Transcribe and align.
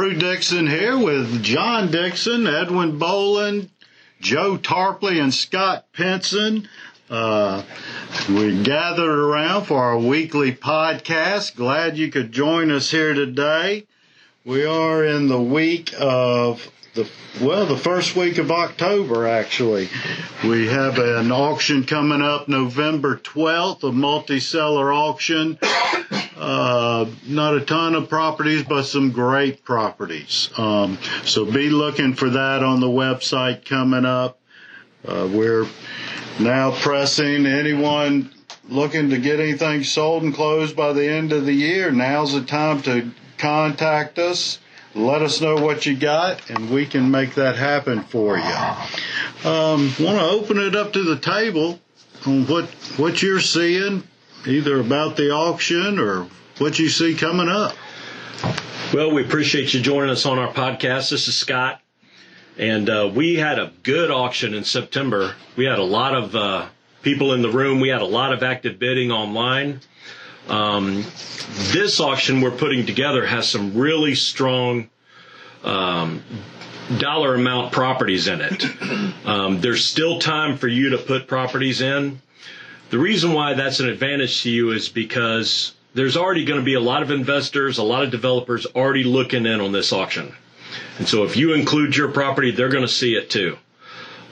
Drew 0.00 0.14
Dixon 0.14 0.66
here 0.66 0.96
with 0.96 1.42
John 1.42 1.90
Dixon, 1.90 2.46
Edwin 2.46 2.98
Boland, 2.98 3.68
Joe 4.18 4.56
Tarpley, 4.56 5.22
and 5.22 5.32
Scott 5.32 5.84
Penson. 5.92 6.66
Uh, 7.10 7.62
we 8.30 8.62
gathered 8.62 9.18
around 9.18 9.66
for 9.66 9.76
our 9.76 9.98
weekly 9.98 10.52
podcast. 10.52 11.54
Glad 11.54 11.98
you 11.98 12.10
could 12.10 12.32
join 12.32 12.70
us 12.70 12.90
here 12.90 13.12
today. 13.12 13.86
We 14.42 14.64
are 14.64 15.04
in 15.04 15.28
the 15.28 15.38
week 15.38 15.92
of 16.00 16.66
the 16.94 17.06
well, 17.42 17.66
the 17.66 17.76
first 17.76 18.16
week 18.16 18.38
of 18.38 18.50
October 18.50 19.28
actually. 19.28 19.90
We 20.42 20.68
have 20.68 20.98
an 20.98 21.30
auction 21.30 21.84
coming 21.84 22.22
up 22.22 22.48
November 22.48 23.16
12th, 23.18 23.82
a 23.82 23.92
multi-seller 23.92 24.90
auction. 24.94 25.58
Uh, 26.40 27.06
not 27.26 27.54
a 27.54 27.60
ton 27.60 27.94
of 27.94 28.08
properties, 28.08 28.62
but 28.62 28.84
some 28.84 29.12
great 29.12 29.62
properties. 29.62 30.48
Um, 30.56 30.98
so 31.24 31.44
be 31.44 31.68
looking 31.68 32.14
for 32.14 32.30
that 32.30 32.62
on 32.62 32.80
the 32.80 32.88
website 32.88 33.66
coming 33.66 34.06
up. 34.06 34.38
Uh, 35.06 35.28
we're 35.30 35.66
now 36.38 36.70
pressing 36.70 37.44
anyone 37.44 38.30
looking 38.70 39.10
to 39.10 39.18
get 39.18 39.38
anything 39.38 39.84
sold 39.84 40.22
and 40.22 40.34
closed 40.34 40.74
by 40.74 40.94
the 40.94 41.06
end 41.06 41.32
of 41.32 41.44
the 41.44 41.52
year. 41.52 41.90
Now's 41.90 42.32
the 42.32 42.42
time 42.42 42.80
to 42.82 43.10
contact 43.36 44.18
us. 44.18 44.58
Let 44.94 45.22
us 45.22 45.40
know 45.40 45.56
what 45.56 45.86
you 45.86 45.96
got, 45.96 46.50
and 46.50 46.70
we 46.70 46.86
can 46.86 47.10
make 47.10 47.34
that 47.34 47.56
happen 47.56 48.02
for 48.04 48.36
you. 48.38 49.48
Um, 49.48 49.92
Want 50.00 50.18
to 50.18 50.28
open 50.30 50.58
it 50.58 50.74
up 50.74 50.92
to 50.94 51.02
the 51.04 51.18
table 51.18 51.78
on 52.26 52.46
what 52.46 52.64
what 52.96 53.22
you're 53.22 53.40
seeing, 53.40 54.02
either 54.46 54.80
about 54.80 55.16
the 55.16 55.30
auction 55.30 55.98
or 55.98 56.26
what 56.58 56.78
you 56.78 56.88
see 56.88 57.14
coming 57.14 57.48
up. 57.48 57.74
Well, 58.92 59.12
we 59.12 59.22
appreciate 59.24 59.72
you 59.74 59.80
joining 59.80 60.10
us 60.10 60.26
on 60.26 60.38
our 60.38 60.52
podcast. 60.52 61.10
This 61.10 61.28
is 61.28 61.36
Scott, 61.36 61.80
and 62.58 62.88
uh, 62.90 63.10
we 63.14 63.36
had 63.36 63.58
a 63.58 63.72
good 63.82 64.10
auction 64.10 64.54
in 64.54 64.64
September. 64.64 65.34
We 65.56 65.64
had 65.64 65.78
a 65.78 65.84
lot 65.84 66.14
of 66.14 66.34
uh, 66.34 66.68
people 67.02 67.32
in 67.32 67.42
the 67.42 67.50
room. 67.50 67.80
We 67.80 67.88
had 67.88 68.02
a 68.02 68.06
lot 68.06 68.32
of 68.32 68.42
active 68.42 68.78
bidding 68.78 69.12
online. 69.12 69.80
Um, 70.48 71.04
this 71.72 72.00
auction 72.00 72.40
we're 72.40 72.50
putting 72.50 72.86
together 72.86 73.24
has 73.26 73.48
some 73.48 73.76
really 73.76 74.14
strong 74.14 74.90
um, 75.62 76.22
dollar 76.98 77.34
amount 77.34 77.72
properties 77.72 78.26
in 78.26 78.40
it. 78.40 78.64
Um, 79.24 79.60
there's 79.60 79.84
still 79.84 80.18
time 80.18 80.56
for 80.56 80.66
you 80.66 80.90
to 80.90 80.98
put 80.98 81.28
properties 81.28 81.80
in. 81.80 82.20
The 82.90 82.98
reason 82.98 83.32
why 83.32 83.54
that's 83.54 83.80
an 83.80 83.88
advantage 83.88 84.42
to 84.42 84.50
you 84.50 84.72
is 84.72 84.88
because 84.88 85.72
there's 85.94 86.16
already 86.16 86.44
going 86.44 86.60
to 86.60 86.64
be 86.64 86.74
a 86.74 86.80
lot 86.80 87.02
of 87.02 87.10
investors, 87.10 87.78
a 87.78 87.82
lot 87.82 88.02
of 88.02 88.10
developers 88.10 88.66
already 88.66 89.04
looking 89.04 89.46
in 89.46 89.60
on 89.60 89.72
this 89.72 89.92
auction. 89.92 90.34
And 90.98 91.08
so 91.08 91.24
if 91.24 91.36
you 91.36 91.54
include 91.54 91.96
your 91.96 92.08
property, 92.10 92.50
they're 92.50 92.68
going 92.68 92.86
to 92.86 92.88
see 92.88 93.14
it 93.14 93.30
too. 93.30 93.56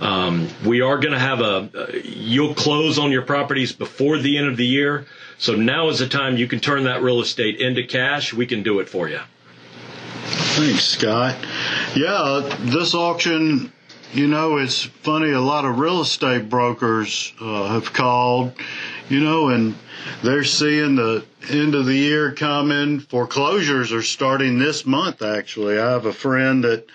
Um, 0.01 0.48
we 0.64 0.81
are 0.81 0.98
going 0.98 1.12
to 1.12 1.19
have 1.19 1.41
a, 1.41 2.01
you'll 2.05 2.55
close 2.55 2.98
on 2.98 3.11
your 3.11 3.23
properties 3.23 3.73
before 3.73 4.19
the 4.19 4.39
end 4.39 4.47
of 4.48 4.56
the 4.56 4.67
year. 4.67 5.06
So 5.39 5.55
now 5.55 5.89
is 5.89 5.98
the 5.98 6.09
time 6.09 6.36
you 6.36 6.47
can 6.47 6.61
turn 6.61 6.84
that 6.84 7.03
real 7.03 7.20
estate 7.20 7.61
into 7.61 7.84
cash. 7.84 8.33
We 8.33 8.47
can 8.47 8.62
do 8.62 8.81
it 8.81 8.89
for 8.89 9.09
you. 9.09 9.20
Thanks, 10.25 10.84
Scott. 10.84 11.36
Yeah, 11.97 12.56
this 12.61 12.95
auction, 12.95 13.73
you 14.12 14.27
know, 14.27 14.56
it's 14.56 14.83
funny. 14.83 15.31
A 15.31 15.41
lot 15.41 15.64
of 15.64 15.78
real 15.78 16.01
estate 16.01 16.48
brokers 16.48 17.33
uh, 17.41 17.69
have 17.69 17.92
called, 17.92 18.53
you 19.09 19.20
know, 19.20 19.48
and 19.48 19.75
they're 20.23 20.45
seeing 20.45 20.97
the 20.97 21.25
end 21.51 21.75
of 21.75 21.87
the 21.87 21.95
year 21.95 22.33
coming. 22.33 23.01
Foreclosures 23.01 23.92
are 23.92 24.03
starting 24.03 24.58
this 24.58 24.86
month, 24.86 25.23
actually. 25.23 25.79
I 25.79 25.91
have 25.91 26.07
a 26.07 26.13
friend 26.13 26.64
that 26.64 26.86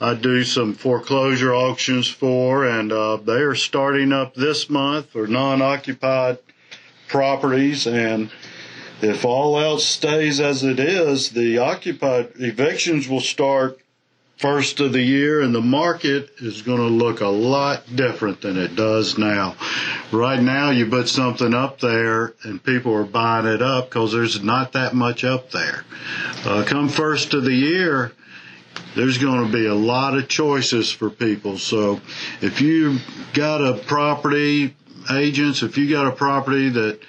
I 0.00 0.14
do 0.14 0.44
some 0.44 0.74
foreclosure 0.74 1.54
auctions 1.54 2.08
for, 2.08 2.66
and 2.66 2.92
uh, 2.92 3.16
they 3.16 3.40
are 3.40 3.54
starting 3.54 4.12
up 4.12 4.34
this 4.34 4.68
month 4.68 5.10
for 5.10 5.26
non 5.26 5.62
occupied 5.62 6.38
properties. 7.08 7.86
And 7.86 8.30
if 9.00 9.24
all 9.24 9.58
else 9.58 9.84
stays 9.84 10.40
as 10.40 10.64
it 10.64 10.80
is, 10.80 11.30
the 11.30 11.58
occupied 11.58 12.32
evictions 12.36 13.08
will 13.08 13.20
start 13.20 13.78
first 14.36 14.80
of 14.80 14.92
the 14.92 15.02
year 15.02 15.40
and 15.40 15.54
the 15.54 15.60
market 15.60 16.30
is 16.38 16.62
going 16.62 16.78
to 16.78 16.84
look 16.84 17.20
a 17.20 17.26
lot 17.26 17.84
different 17.94 18.42
than 18.42 18.56
it 18.58 18.76
does 18.76 19.16
now. 19.16 19.56
Right 20.12 20.40
now 20.40 20.70
you 20.70 20.86
put 20.86 21.08
something 21.08 21.54
up 21.54 21.80
there 21.80 22.34
and 22.42 22.62
people 22.62 22.94
are 22.94 23.04
buying 23.04 23.46
it 23.46 23.62
up 23.62 23.88
because 23.88 24.12
there's 24.12 24.42
not 24.42 24.72
that 24.72 24.94
much 24.94 25.24
up 25.24 25.50
there. 25.50 25.84
Uh, 26.44 26.64
come 26.66 26.88
first 26.88 27.32
of 27.34 27.44
the 27.44 27.54
year, 27.54 28.12
there's 28.94 29.18
going 29.18 29.46
to 29.46 29.52
be 29.52 29.66
a 29.66 29.74
lot 29.74 30.16
of 30.16 30.28
choices 30.28 30.90
for 30.90 31.10
people. 31.10 31.58
So 31.58 32.00
if 32.40 32.60
you 32.60 32.98
got 33.32 33.62
a 33.62 33.74
property, 33.74 34.74
agents, 35.10 35.62
if 35.62 35.78
you 35.78 35.88
got 35.90 36.06
a 36.06 36.12
property 36.12 36.68
that, 36.70 37.00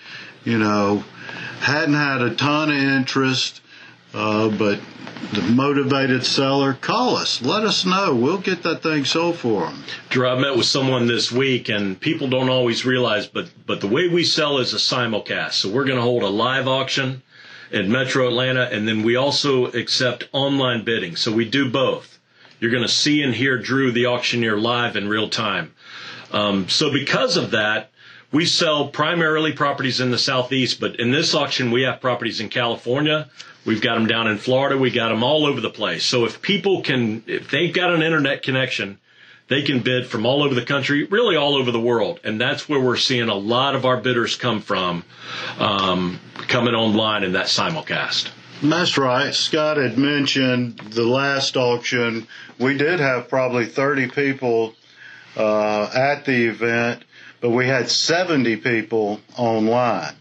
you 0.44 0.58
know, 0.58 1.04
hadn't 1.60 1.96
had 1.96 2.22
a 2.22 2.36
ton 2.36 2.70
of 2.70 2.78
interest, 2.78 3.62
uh, 4.18 4.50
but 4.50 4.80
the 5.32 5.42
motivated 5.44 6.26
seller, 6.26 6.74
call 6.74 7.16
us. 7.16 7.42
Let 7.44 7.64
us 7.64 7.86
know. 7.86 8.16
We'll 8.16 8.40
get 8.40 8.64
that 8.64 8.82
thing 8.82 9.06
sold 9.06 9.38
for 9.38 9.68
them. 9.68 9.84
Drew, 10.10 10.28
I 10.28 10.40
met 10.40 10.58
with 10.58 10.66
someone 10.66 11.06
this 11.06 11.32
week, 11.32 11.70
and 11.70 12.00
people 12.00 12.28
don't 12.28 12.50
always 12.50 12.84
realize, 12.84 13.28
but 13.28 13.52
but 13.68 13.80
the 13.80 13.88
way 13.88 14.08
we 14.08 14.24
sell 14.24 14.58
is 14.58 14.74
a 14.74 14.78
simulcast. 14.78 15.54
So 15.54 15.70
we're 15.70 15.86
going 15.86 15.98
to 15.98 16.02
hold 16.02 16.24
a 16.24 16.30
live 16.30 16.68
auction 16.68 17.22
in 17.72 17.92
Metro 17.92 18.28
Atlanta, 18.28 18.64
and 18.72 18.88
then 18.88 19.04
we 19.04 19.16
also 19.16 19.68
accept 19.68 20.30
online 20.32 20.84
bidding. 20.84 21.16
So 21.16 21.32
we 21.32 21.46
do 21.46 21.70
both. 21.70 22.18
You're 22.60 22.72
going 22.72 22.84
to 22.84 22.90
see 22.90 23.22
and 23.22 23.36
hear 23.36 23.60
Drew, 23.60 23.92
the 23.92 24.08
auctioneer, 24.08 24.58
live 24.58 24.96
in 24.96 25.08
real 25.08 25.30
time. 25.30 25.76
Um, 26.32 26.68
so 26.70 26.92
because 26.92 27.38
of 27.38 27.52
that, 27.52 27.92
we 28.32 28.46
sell 28.46 28.88
primarily 28.88 29.54
properties 29.54 30.00
in 30.00 30.12
the 30.12 30.18
southeast, 30.18 30.80
but 30.80 31.00
in 31.00 31.12
this 31.12 31.34
auction 31.34 31.72
we 31.72 31.84
have 31.84 32.02
properties 32.02 32.40
in 32.40 32.50
California. 32.50 33.30
We've 33.66 33.82
got 33.82 33.96
them 33.96 34.08
down 34.08 34.28
in 34.28 34.38
Florida. 34.38 34.78
We 34.78 34.92
got 34.92 35.10
them 35.10 35.24
all 35.24 35.46
over 35.46 35.60
the 35.60 35.70
place. 35.70 36.06
So 36.06 36.26
if 36.26 36.42
people 36.42 36.82
can, 36.82 37.24
if 37.28 37.50
they've 37.52 37.74
got 37.74 37.94
an 37.94 38.02
internet 38.02 38.44
connection, 38.44 38.98
they 39.50 39.62
can 39.62 39.80
bid 39.80 40.08
from 40.08 40.26
all 40.26 40.44
over 40.44 40.54
the 40.54 40.66
country, 40.66 41.06
really 41.06 41.36
all 41.36 41.56
over 41.56 41.72
the 41.72 41.80
world, 41.80 42.20
and 42.24 42.40
that's 42.40 42.68
where 42.68 42.80
we're 42.80 42.98
seeing 42.98 43.30
a 43.30 43.36
lot 43.36 43.76
of 43.76 43.86
our 43.86 43.98
bidders 43.98 44.36
come 44.36 44.62
from, 44.62 45.04
um, 45.58 46.20
coming 46.48 46.74
online 46.74 47.24
in 47.24 47.34
that 47.34 47.46
simulcast. 47.46 48.30
That's 48.62 48.98
right. 48.98 49.34
Scott 49.34 49.78
had 49.78 49.98
mentioned 49.98 50.80
the 50.80 51.06
last 51.06 51.56
auction. 51.56 52.28
We 52.60 52.78
did 52.78 53.00
have 53.00 53.30
probably 53.30 53.68
30 53.68 54.10
people 54.10 54.74
uh, 55.36 55.90
at 55.94 56.26
the 56.26 56.48
event, 56.48 57.04
but 57.42 57.52
we 57.52 57.68
had 57.68 57.90
70 57.90 58.58
people 58.58 59.20
online, 59.38 60.14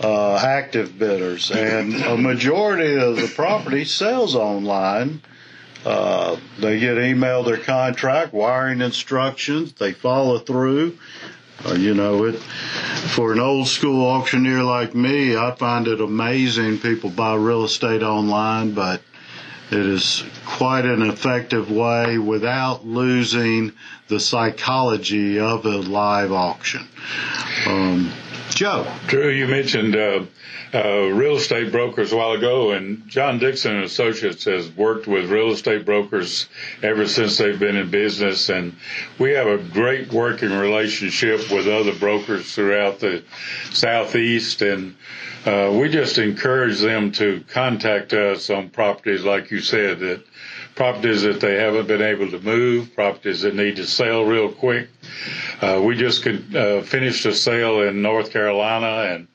uh, 0.00 0.36
active 0.36 0.98
bidders, 0.98 1.50
and 1.50 1.94
a 1.94 2.16
majority 2.16 2.96
of 2.96 3.16
the 3.16 3.28
property 3.34 3.84
sells 3.84 4.34
online. 4.34 5.20
Uh, 5.84 6.36
they 6.58 6.80
get 6.80 6.96
emailed 6.96 7.44
their 7.46 7.58
contract, 7.58 8.32
wiring 8.32 8.80
instructions, 8.80 9.72
they 9.74 9.92
follow 9.92 10.38
through. 10.38 10.98
Uh, 11.66 11.74
you 11.74 11.94
know, 11.94 12.24
it 12.24 12.36
for 12.36 13.32
an 13.32 13.38
old 13.38 13.68
school 13.68 14.06
auctioneer 14.06 14.62
like 14.62 14.94
me, 14.94 15.36
I 15.36 15.54
find 15.54 15.86
it 15.86 16.00
amazing 16.00 16.78
people 16.78 17.10
buy 17.10 17.36
real 17.36 17.64
estate 17.64 18.02
online, 18.02 18.72
but 18.72 19.02
it 19.70 19.78
is 19.78 20.24
quite 20.46 20.84
an 20.84 21.02
effective 21.02 21.70
way 21.70 22.18
without 22.18 22.86
losing 22.86 23.72
the 24.08 24.20
psychology 24.20 25.38
of 25.38 25.64
a 25.64 25.78
live 25.78 26.32
auction. 26.32 26.86
Um, 27.66 28.12
Joe. 28.54 28.86
Drew, 29.08 29.30
you 29.30 29.48
mentioned 29.48 29.96
uh, 29.96 30.24
uh, 30.72 31.06
real 31.08 31.36
estate 31.36 31.72
brokers 31.72 32.12
a 32.12 32.16
while 32.16 32.32
ago, 32.32 32.70
and 32.70 33.06
John 33.08 33.38
Dixon 33.40 33.82
Associates 33.82 34.44
has 34.44 34.70
worked 34.70 35.08
with 35.08 35.30
real 35.30 35.50
estate 35.50 35.84
brokers 35.84 36.48
ever 36.82 37.06
since 37.08 37.36
they've 37.36 37.58
been 37.58 37.76
in 37.76 37.90
business, 37.90 38.48
and 38.48 38.74
we 39.18 39.32
have 39.32 39.48
a 39.48 39.58
great 39.58 40.12
working 40.12 40.52
relationship 40.52 41.50
with 41.50 41.66
other 41.66 41.94
brokers 41.94 42.54
throughout 42.54 43.00
the 43.00 43.24
southeast, 43.72 44.62
and 44.62 44.94
uh, 45.46 45.76
we 45.78 45.88
just 45.88 46.18
encourage 46.18 46.80
them 46.80 47.10
to 47.12 47.44
contact 47.48 48.12
us 48.12 48.50
on 48.50 48.70
properties, 48.70 49.24
like 49.24 49.50
you 49.50 49.60
said, 49.60 49.98
that 49.98 50.24
properties 50.74 51.22
that 51.22 51.40
they 51.40 51.54
haven't 51.56 51.86
been 51.86 52.02
able 52.02 52.30
to 52.30 52.40
move, 52.40 52.94
properties 52.94 53.42
that 53.42 53.54
need 53.54 53.76
to 53.76 53.86
sell 53.86 54.24
real 54.24 54.50
quick. 54.50 54.88
Uh, 55.60 55.80
we 55.84 55.96
just 55.96 56.22
could, 56.22 56.54
uh, 56.56 56.82
finished 56.82 57.24
a 57.26 57.32
sale 57.34 57.82
in 57.82 58.02
North 58.02 58.30
Carolina 58.32 58.43
and 58.48 59.28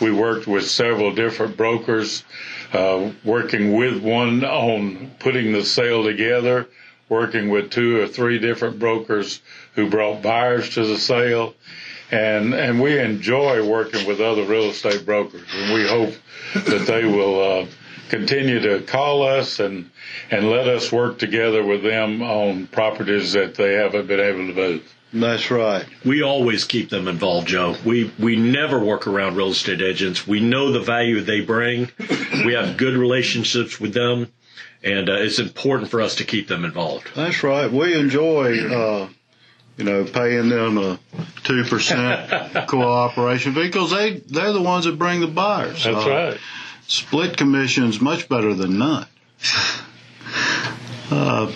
we 0.00 0.10
worked 0.12 0.46
with 0.46 0.68
several 0.68 1.14
different 1.14 1.56
brokers, 1.56 2.24
uh, 2.72 3.10
working 3.24 3.76
with 3.76 4.02
one 4.02 4.44
on 4.44 5.10
putting 5.18 5.52
the 5.52 5.64
sale 5.64 6.04
together, 6.04 6.68
working 7.08 7.48
with 7.48 7.70
two 7.70 8.00
or 8.00 8.06
three 8.06 8.38
different 8.38 8.78
brokers 8.78 9.40
who 9.74 9.88
brought 9.88 10.22
buyers 10.22 10.70
to 10.74 10.84
the 10.86 10.98
sale. 10.98 11.54
And, 12.10 12.54
and 12.54 12.80
we 12.80 12.98
enjoy 12.98 13.66
working 13.66 14.06
with 14.06 14.20
other 14.20 14.44
real 14.44 14.70
estate 14.70 15.04
brokers 15.04 15.46
and 15.54 15.74
we 15.74 15.88
hope 15.88 16.14
that 16.54 16.86
they 16.86 17.04
will, 17.04 17.62
uh, 17.62 17.66
continue 18.08 18.60
to 18.60 18.80
call 18.82 19.22
us 19.22 19.58
and 19.60 19.90
and 20.30 20.50
let 20.50 20.68
us 20.68 20.92
work 20.92 21.18
together 21.18 21.64
with 21.64 21.82
them 21.82 22.22
on 22.22 22.66
properties 22.68 23.32
that 23.32 23.54
they 23.54 23.74
haven't 23.74 24.06
been 24.06 24.20
able 24.20 24.46
to 24.46 24.54
move. 24.54 24.95
That's 25.12 25.50
right. 25.50 25.86
We 26.04 26.22
always 26.22 26.64
keep 26.64 26.90
them 26.90 27.08
involved, 27.08 27.48
Joe. 27.48 27.76
We 27.84 28.12
we 28.18 28.36
never 28.36 28.78
work 28.78 29.06
around 29.06 29.36
real 29.36 29.50
estate 29.50 29.80
agents. 29.80 30.26
We 30.26 30.40
know 30.40 30.72
the 30.72 30.80
value 30.80 31.20
they 31.20 31.40
bring. 31.40 31.90
We 32.44 32.52
have 32.54 32.76
good 32.76 32.94
relationships 32.96 33.80
with 33.80 33.94
them, 33.94 34.30
and 34.82 35.08
uh, 35.08 35.14
it's 35.14 35.38
important 35.38 35.90
for 35.90 36.00
us 36.02 36.16
to 36.16 36.24
keep 36.24 36.48
them 36.48 36.64
involved. 36.64 37.08
That's 37.14 37.42
right. 37.42 37.70
We 37.70 37.94
enjoy, 37.94 38.58
uh, 38.68 39.08
you 39.78 39.84
know, 39.84 40.04
paying 40.04 40.48
them 40.48 40.76
a 40.76 40.98
two 41.44 41.64
percent 41.64 42.66
cooperation 42.68 43.54
fee 43.54 43.68
because 43.68 43.92
they 43.92 44.14
they're 44.18 44.52
the 44.52 44.60
ones 44.62 44.84
that 44.86 44.98
bring 44.98 45.20
the 45.20 45.28
buyers. 45.28 45.84
That's 45.84 46.04
Uh, 46.04 46.10
right. 46.10 46.38
Split 46.88 47.36
commission's 47.36 48.00
much 48.00 48.28
better 48.28 48.54
than 48.54 48.78
none. 48.78 49.06
Uh, 51.08 51.46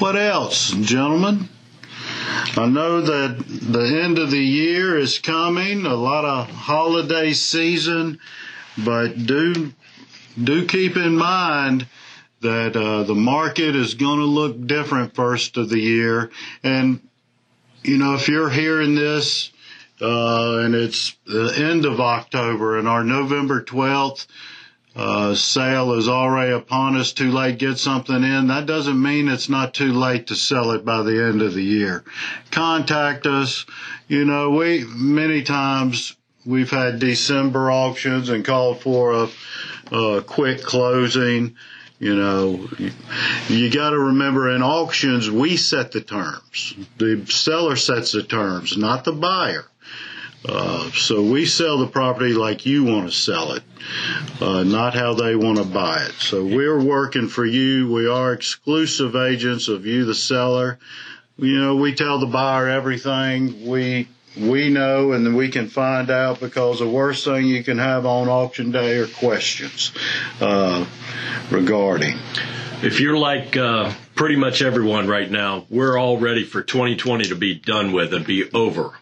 what 0.00 0.16
else, 0.16 0.70
gentlemen? 0.72 1.48
I 2.36 2.66
know 2.66 3.00
that 3.00 3.44
the 3.46 4.02
end 4.02 4.18
of 4.18 4.30
the 4.30 4.36
year 4.36 4.98
is 4.98 5.18
coming, 5.18 5.86
a 5.86 5.94
lot 5.94 6.26
of 6.26 6.50
holiday 6.50 7.32
season, 7.32 8.18
but 8.76 9.26
do 9.26 9.72
do 10.42 10.66
keep 10.66 10.98
in 10.98 11.16
mind 11.16 11.86
that 12.42 12.76
uh, 12.76 13.04
the 13.04 13.14
market 13.14 13.74
is 13.74 13.94
going 13.94 14.18
to 14.18 14.26
look 14.26 14.66
different 14.66 15.14
first 15.14 15.56
of 15.56 15.70
the 15.70 15.80
year, 15.80 16.30
and 16.62 17.00
you 17.82 17.96
know 17.96 18.14
if 18.14 18.28
you're 18.28 18.50
hearing 18.50 18.94
this 18.94 19.50
uh, 20.02 20.58
and 20.58 20.74
it's 20.74 21.16
the 21.26 21.54
end 21.56 21.86
of 21.86 22.00
October 22.00 22.78
and 22.78 22.86
our 22.86 23.02
November 23.02 23.62
twelfth 23.62 24.26
uh, 24.96 25.34
sale 25.34 25.92
is 25.92 26.08
already 26.08 26.52
upon 26.52 26.96
us, 26.96 27.12
too 27.12 27.30
late, 27.30 27.58
get 27.58 27.78
something 27.78 28.24
in. 28.24 28.46
That 28.46 28.64
doesn't 28.64 29.00
mean 29.00 29.28
it's 29.28 29.50
not 29.50 29.74
too 29.74 29.92
late 29.92 30.28
to 30.28 30.34
sell 30.34 30.70
it 30.70 30.86
by 30.86 31.02
the 31.02 31.22
end 31.22 31.42
of 31.42 31.52
the 31.52 31.62
year. 31.62 32.02
Contact 32.50 33.26
us. 33.26 33.66
You 34.08 34.24
know, 34.24 34.50
we, 34.50 34.84
many 34.84 35.42
times 35.42 36.16
we've 36.46 36.70
had 36.70 36.98
December 36.98 37.70
auctions 37.70 38.30
and 38.30 38.42
called 38.42 38.80
for 38.80 39.12
a, 39.92 39.94
a 39.94 40.22
quick 40.22 40.62
closing. 40.62 41.56
You 41.98 42.14
know, 42.14 42.68
you, 42.78 42.92
you 43.48 43.70
got 43.70 43.90
to 43.90 43.98
remember 43.98 44.48
in 44.54 44.62
auctions, 44.62 45.30
we 45.30 45.58
set 45.58 45.92
the 45.92 46.00
terms. 46.00 46.74
The 46.96 47.26
seller 47.26 47.76
sets 47.76 48.12
the 48.12 48.22
terms, 48.22 48.76
not 48.78 49.04
the 49.04 49.12
buyer. 49.12 49.66
Uh, 50.44 50.90
so 50.92 51.22
we 51.22 51.46
sell 51.46 51.78
the 51.78 51.86
property 51.86 52.32
like 52.32 52.66
you 52.66 52.84
want 52.84 53.10
to 53.10 53.16
sell 53.16 53.52
it, 53.52 53.62
uh, 54.40 54.62
not 54.62 54.94
how 54.94 55.14
they 55.14 55.34
want 55.34 55.58
to 55.58 55.64
buy 55.64 55.96
it. 56.02 56.12
So 56.12 56.44
we're 56.44 56.80
working 56.80 57.28
for 57.28 57.44
you. 57.44 57.90
We 57.90 58.06
are 58.06 58.32
exclusive 58.32 59.16
agents 59.16 59.68
of 59.68 59.86
you, 59.86 60.04
the 60.04 60.14
seller. 60.14 60.78
You 61.36 61.58
know, 61.58 61.76
we 61.76 61.94
tell 61.94 62.18
the 62.18 62.26
buyer 62.26 62.68
everything 62.68 63.66
we 63.66 64.08
we 64.36 64.68
know, 64.68 65.12
and 65.12 65.34
we 65.34 65.48
can 65.48 65.68
find 65.68 66.10
out 66.10 66.40
because 66.40 66.78
the 66.78 66.88
worst 66.88 67.24
thing 67.24 67.46
you 67.46 67.64
can 67.64 67.78
have 67.78 68.04
on 68.04 68.28
auction 68.28 68.70
day 68.70 68.98
are 68.98 69.06
questions 69.06 69.92
uh, 70.40 70.84
regarding. 71.50 72.18
If 72.82 73.00
you're 73.00 73.16
like 73.16 73.56
uh, 73.56 73.92
pretty 74.14 74.36
much 74.36 74.60
everyone 74.60 75.08
right 75.08 75.30
now, 75.30 75.64
we're 75.70 75.98
all 75.98 76.18
ready 76.18 76.44
for 76.44 76.62
2020 76.62 77.24
to 77.28 77.34
be 77.34 77.54
done 77.54 77.92
with 77.92 78.12
and 78.12 78.26
be 78.26 78.50
over. 78.52 78.92